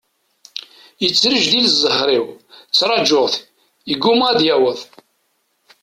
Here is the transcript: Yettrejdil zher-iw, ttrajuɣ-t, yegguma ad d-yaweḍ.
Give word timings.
Yettrejdil 1.01 1.67
zher-iw, 1.81 2.27
ttrajuɣ-t, 2.67 3.35
yegguma 3.89 4.25
ad 4.31 4.37
d-yaweḍ. 4.39 4.79